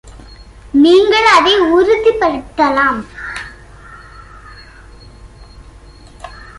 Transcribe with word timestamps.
நீங்கள் 0.83 1.27
அதை 1.37 1.53
உறுதிப்படுத்தலாம். 1.75 2.99